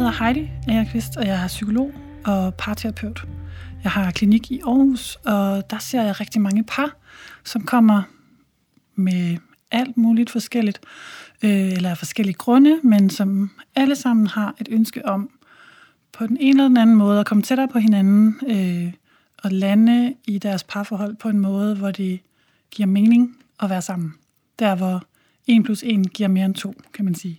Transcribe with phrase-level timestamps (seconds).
[0.00, 1.92] hedder Heidi Agerqvist, og jeg er psykolog
[2.24, 3.24] og parterapeut.
[3.82, 6.96] Jeg har klinik i Aarhus, og der ser jeg rigtig mange par,
[7.44, 8.02] som kommer
[8.94, 9.36] med
[9.70, 10.80] alt muligt forskelligt,
[11.42, 15.30] øh, eller forskellige grunde, men som alle sammen har et ønske om
[16.12, 18.92] på den ene eller den anden måde at komme tættere på hinanden øh,
[19.42, 22.20] og lande i deres parforhold på en måde, hvor det
[22.70, 24.14] giver mening at være sammen.
[24.58, 25.02] Der, hvor
[25.46, 27.38] 1 plus 1 giver mere end 2, kan man sige.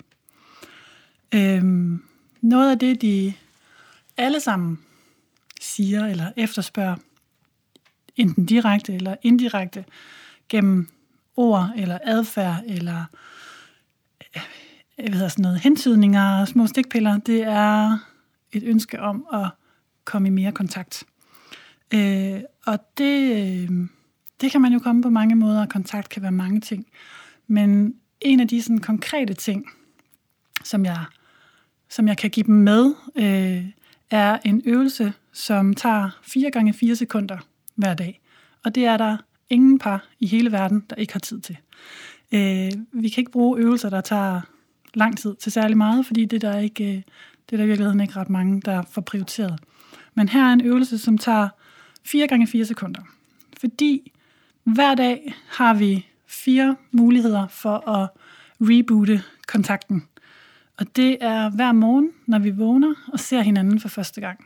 [1.33, 2.03] Øhm,
[2.41, 3.33] noget af det, de
[4.17, 4.79] alle sammen
[5.61, 6.95] siger eller efterspørger,
[8.15, 9.85] enten direkte eller indirekte,
[10.49, 10.87] gennem
[11.35, 13.05] ord eller adfærd eller
[14.35, 14.41] øh,
[14.97, 17.97] jeg ved sådan noget, hentydninger og små stikpiller, det er
[18.51, 19.49] et ønske om at
[20.05, 21.03] komme i mere kontakt.
[21.93, 23.87] Øh, og det, øh,
[24.41, 26.87] det kan man jo komme på mange måder, og kontakt kan være mange ting.
[27.47, 29.65] Men en af de sådan, konkrete ting,
[30.63, 31.05] som jeg,
[31.91, 33.65] som jeg kan give dem med, øh,
[34.09, 37.37] er en øvelse, som tager 4 gange 4 sekunder
[37.75, 38.21] hver dag.
[38.63, 39.17] Og det er der
[39.49, 41.57] ingen par i hele verden, der ikke har tid til.
[42.31, 44.41] Øh, vi kan ikke bruge øvelser, der tager
[44.93, 47.01] lang tid til særlig meget, fordi det er der ikke, øh,
[47.49, 49.59] det er der i virkeligheden ikke ret mange, der får prioriteret.
[50.15, 51.49] Men her er en øvelse, som tager
[52.05, 53.01] 4 gange 4 sekunder.
[53.59, 54.11] Fordi
[54.63, 58.09] hver dag har vi fire muligheder for at
[58.61, 60.03] reboote kontakten.
[60.81, 64.45] Og det er hver morgen, når vi vågner og ser hinanden for første gang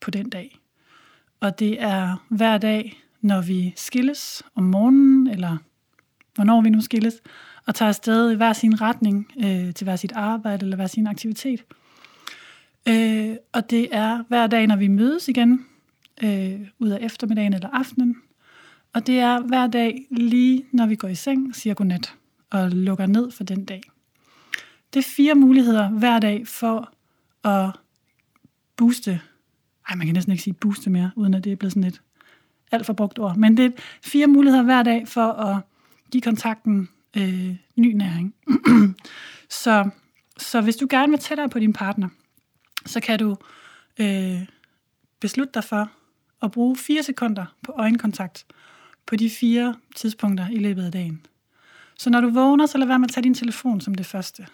[0.00, 0.58] på den dag.
[1.40, 5.56] Og det er hver dag, når vi skilles om morgenen, eller
[6.34, 7.14] hvornår vi nu skilles,
[7.66, 11.06] og tager afsted i hver sin retning øh, til hver sit arbejde eller hver sin
[11.06, 11.64] aktivitet.
[12.88, 15.66] Øh, og det er hver dag, når vi mødes igen,
[16.22, 18.16] øh, ud af eftermiddagen eller aftenen.
[18.92, 22.14] Og det er hver dag lige, når vi går i seng, siger godnat
[22.50, 23.91] og lukker ned for den dag.
[24.94, 26.92] Det er fire muligheder hver dag for
[27.48, 27.70] at
[28.76, 29.20] booste.
[29.88, 32.02] Ej, man kan næsten ikke sige booste mere, uden at det er blevet sådan et
[32.72, 33.36] alt for brugt ord.
[33.36, 33.70] Men det er
[34.04, 35.62] fire muligheder hver dag for at
[36.10, 38.34] give kontakten øh, ny næring.
[39.62, 39.90] så,
[40.38, 42.08] så hvis du gerne vil tættere på din partner,
[42.86, 43.36] så kan du
[44.00, 44.46] øh,
[45.20, 45.90] beslutte dig for
[46.42, 48.46] at bruge fire sekunder på øjenkontakt
[49.06, 51.26] på de fire tidspunkter i løbet af dagen.
[51.98, 54.46] Så når du vågner, så lad være med at tage din telefon som det første.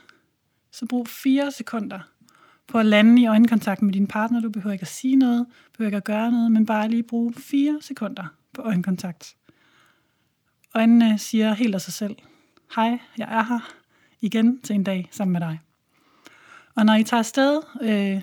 [0.78, 2.00] Så brug fire sekunder
[2.66, 4.40] på at lande i øjenkontakt med din partner.
[4.40, 7.34] Du behøver ikke at sige noget, behøver ikke at gøre noget, men bare lige bruge
[7.34, 9.36] fire sekunder på øjenkontakt.
[10.74, 12.16] Øjnene siger helt af sig selv,
[12.76, 13.74] hej, jeg er her
[14.20, 15.60] igen til en dag sammen med dig.
[16.74, 18.22] Og når I tager afsted, øh,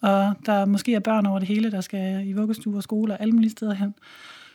[0.00, 3.20] og der måske er børn over det hele, der skal i vuggestue og skole og
[3.20, 3.94] alle mulige steder hen,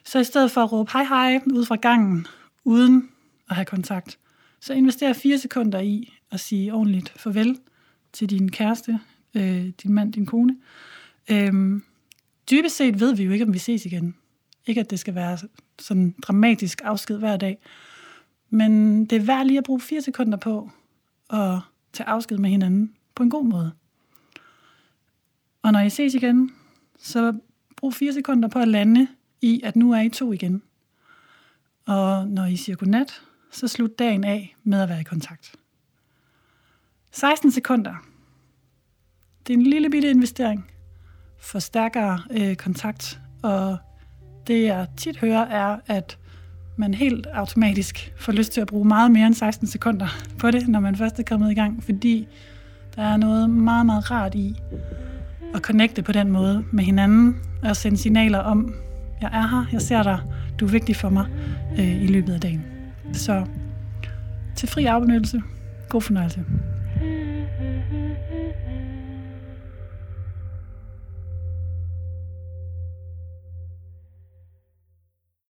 [0.04, 2.28] så i stedet for at råbe hej hej ud fra gangen,
[2.64, 3.10] uden
[3.50, 4.20] at have kontakt,
[4.60, 7.60] så invester fire sekunder i at sige ordentligt farvel
[8.14, 9.00] til din kæreste,
[9.34, 10.58] øh, din mand, din kone.
[11.32, 11.84] Øhm,
[12.52, 14.16] dybest set ved vi jo ikke, om vi ses igen.
[14.66, 15.38] Ikke at det skal være
[15.80, 17.58] sådan dramatisk afsked hver dag.
[18.50, 20.70] Men det er værd lige at bruge fire sekunder på
[21.30, 21.60] at
[21.94, 23.72] tage afsked med hinanden på en god måde.
[25.62, 26.52] Og når I ses igen,
[27.00, 27.34] så
[27.76, 29.08] brug fire sekunder på at lande
[29.42, 30.62] i, at nu er I to igen.
[31.86, 33.22] Og når I siger godnat,
[33.52, 35.56] så slut dagen af med at være i kontakt.
[37.12, 37.94] 16 sekunder.
[39.48, 40.72] Det er en lille bitte investering
[41.40, 43.78] for stærkere øh, kontakt, og
[44.48, 46.18] det jeg tit hører er, at
[46.78, 50.08] man helt automatisk får lyst til at bruge meget mere end 16 sekunder
[50.40, 52.28] på det, når man først er kommet i gang, fordi
[52.96, 54.56] der er noget meget, meget rart i
[55.56, 58.74] at connecte på den måde med hinanden og sende signaler om,
[59.22, 60.20] jeg er her, jeg ser dig,
[60.60, 61.26] du er vigtig for mig
[61.80, 62.77] øh, i løbet af dagen.
[63.14, 63.46] Så
[64.56, 65.42] til fri afbenyttelse,
[65.90, 66.46] god fornøjelse.
[67.02, 67.27] Mm.